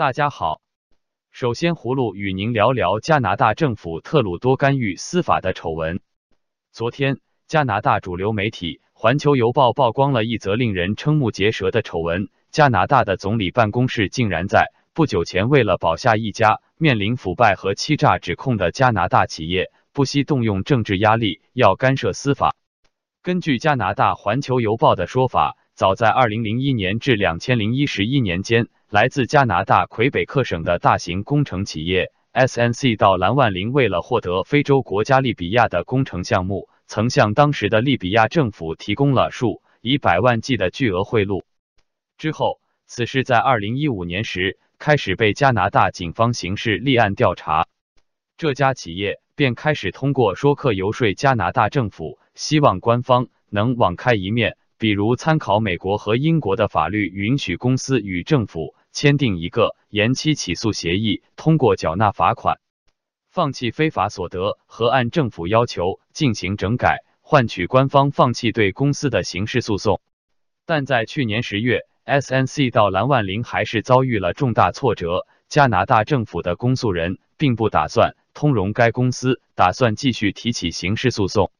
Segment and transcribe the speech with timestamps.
[0.00, 0.62] 大家好，
[1.30, 6.00] 首先葫芦与您聊聊加拿大政府特鲁多干预司法的丑闻。
[6.72, 22.56] 昨天，加拿大主流媒体《环球邮报》曝光了一则令人瞠目结舌的丑闻：加拿大的总理办公室竟然在不久前为了保下一家面临腐败和欺诈指控的加拿大企业，不惜动用政治压力要干涉司法。
[23.20, 28.68] 根据加拿大《环球邮报》的说法，早在二零零一年至两千零一十一年间。
[28.90, 41.44] 来自加拿大魁北克省的大型工程企业 SNC 到蓝万林，为了获得非洲国家利比亚的工程项目，曾向当时的利比亚政府提供了数以百万计的巨额贿赂。
[42.18, 47.68] 之后，此事在二零一五年时开始被加拿大警方刑事立案调查，
[48.36, 58.74] 这家企业便开始通过说客游说加拿大政府，希望官方能网开一面，比如参考美国和英国的法律，允许公司与政府。
[58.92, 62.60] 签订一个延期起诉协议，通过缴纳罚款，
[63.30, 70.00] 放弃非法所得和按政府要求进行整改，换取官方放弃对公司的刑事诉讼。
[70.66, 75.26] 但在去年十月，SNC 到蓝万林还是遭遇了重大挫折。
[75.48, 81.50] 加拿大政府的公诉人并不打算通融该公司，打算继续提起刑事诉讼。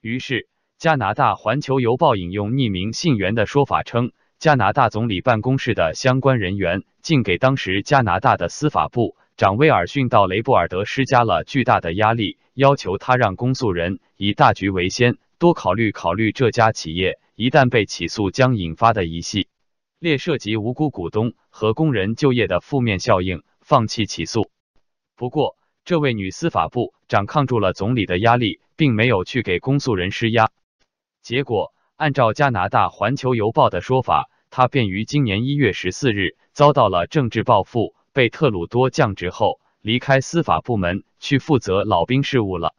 [0.00, 4.12] 于是，加拿大环球邮报引用匿名信源的说法称。
[4.38, 19.48] 加拿大总理办公室的相关人员竟给当时加拿大的司法部长威尔逊·道雷布尔德施加了巨大的压力，要求他让公诉人以大局为先，多考虑考虑这家企业一旦被起诉将引发的一系
[19.98, 24.50] 列涉及无辜股东和工人就业的负面效应，放弃起诉。
[25.16, 30.50] 不过，这位女司法部长抗住了总理的压力，并没有去给公诉人施压，
[31.22, 31.72] 结果。
[31.96, 42.74] 按照加拿大《环球邮报》的说法，他便于今年一月十四日遭到了政治报复，被特鲁多降职后离开司法部门，去负责老兵事务了。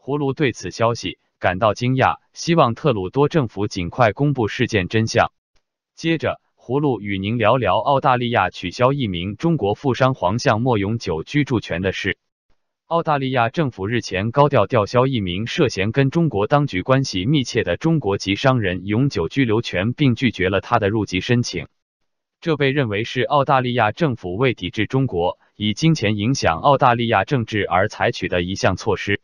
[0.00, 5.32] 葫芦对此消息感到惊讶，希望特鲁多政府尽快公布事件真相。
[5.94, 12.16] 接着，葫芦与您聊聊澳大利亚取消一名中国富商黄向莫永久居住权的事。
[12.86, 21.66] 澳大利亚政府日前高调吊销一名涉嫌跟中国当局关系密切的中国籍商人永久居留权，并拒绝了他的入籍申请。
[22.40, 29.20] 这被认为是澳大利亚政府为抵制中国以金钱影响澳大利亚政治而采取的一项措施。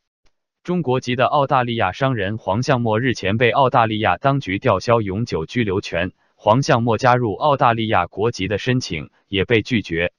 [0.64, 10.12] 中国籍的澳大利亚商人黄向墨日前被澳大利亚当局吊销永久居留权，黄向墨加入澳大利亚国籍的申请也被拒绝。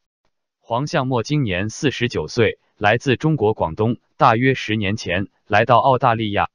[0.61, 2.57] 黄向墨今年四十九岁。
[2.83, 6.49] 来自中国广东，大约十年前来到澳大利亚，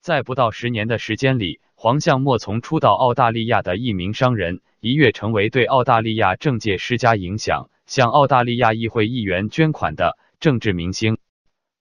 [0.00, 11.18] 在不到十年的时间里，黄向墨从初到澳大利亚的一名商人，一跃成为对澳大利亚政界施加影响、向澳大利亚议会议员捐款的政治明星。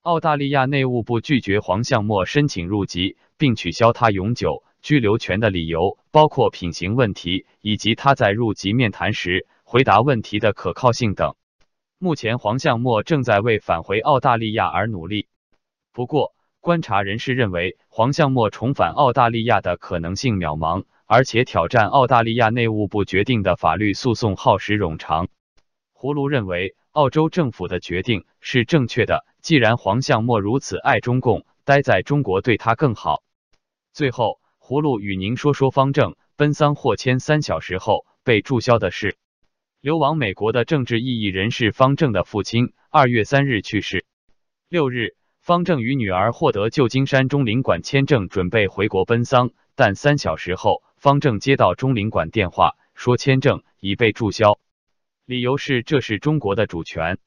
[0.02, 11.38] 澳大利亚内务部拒绝黄向墨申请入籍，并取消他永久居留权的理由包括品行问题，以及他在入籍面谈时回答问题的可靠性等。
[12.00, 15.28] 目前，黄向墨正在为返回澳大利亚而努力。
[15.92, 25.28] 不过，观察人士认为，黄向墨重返澳大利亚的可能性渺茫，而且挑战澳大利亚内务部决定的法律诉讼耗时冗长。
[25.92, 29.26] 葫芦认为，澳洲政府的决定是正确的。
[29.42, 33.24] 既然黄向墨如此爱中共，待在中国对他更好。
[33.92, 39.18] 最后，葫芦与您说说方正奔丧获签三小时后被注销的事。
[39.88, 44.04] 流亡美国的政治异议人士方正的父亲二月三日去世。
[44.68, 49.52] 六日，方正与女儿获得旧金山中领馆签证，准备回国奔丧。
[49.76, 54.60] 但三小时后，方正接到中领馆电话，说签证已被注销，
[55.26, 57.18] 理由是这是中国的主权。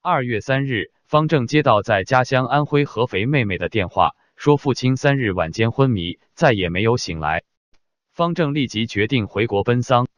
[0.00, 7.42] 二月三日，方正接到在家乡安徽合肥妹妹的电话，说父亲三日晚间昏迷，再也没有醒来。
[8.10, 10.08] 方正立即决定回国奔丧。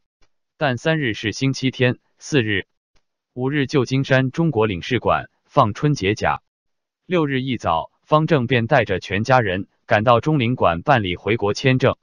[0.56, 2.66] 但三日是星期天，四日、
[3.32, 6.40] 五日旧金山中国领事馆放春节假。
[7.06, 11.96] 六日一早，方正便带着全家人赶到中领馆办理回国签证。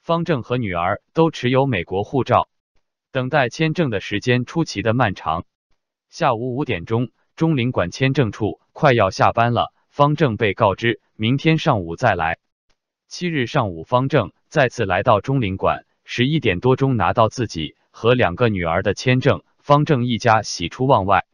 [0.00, 2.50] 方正和女儿都持有美国护照，
[3.10, 5.46] 等待签证的时间出奇的漫长。
[6.10, 12.38] 下午五点钟，中领馆签证处快要下班了，方正被告知明天上午再来。
[13.08, 17.76] 七日上午，方正再次来到中领馆，十一点多钟拿到自己。
[17.96, 21.26] 和两个女儿的签证，方正一家喜出望外。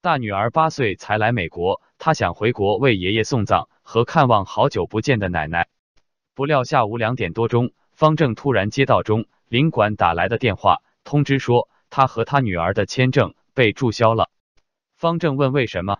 [0.00, 5.68] 大女儿八岁才来美国，她想回国为爷爷送葬和看望好久不见的奶奶。
[6.34, 14.28] 不料下午两点多钟，方正突然接到中领馆打来的电话，通知说他和他女儿的签证被注销了。
[14.96, 15.98] 方正问为什么，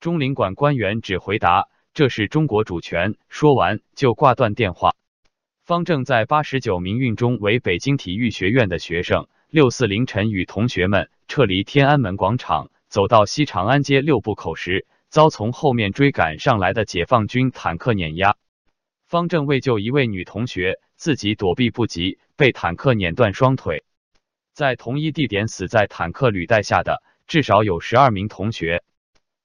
[0.00, 4.94] 中领馆官员只回答这是中国主权，说完就挂断电话。
[5.68, 18.36] 方正在八十九名运中为北京体育学院的学生，六四凌晨与同学们撤离天安门广场，走到西长安街六步口时，遭从后面追赶上来的解放军坦克碾压。
[19.04, 23.84] 方正为救一位女同学，自己躲避不及，被坦克碾断双腿。
[24.54, 28.82] 在同一地点死在坦克履带下的至少有十二名同学。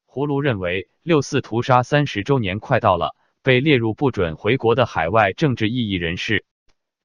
[0.05, 3.13] 胡卢认为，六四屠杀三十周年快到了。
[3.43, 6.45] 被列入不准回国的海外政治异议人士、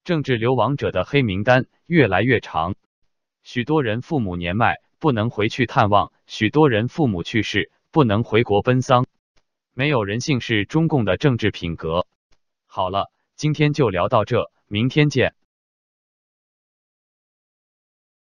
[0.05, 2.75] 政治流亡者的黑名单越来越长，
[3.43, 9.05] 许多人父母年迈不能回去探望，许多人父母去世不能回国奔丧。
[9.73, 12.07] 没有人性是中共的政治品格。
[12.65, 15.35] 好了，今天就聊到这，明天见。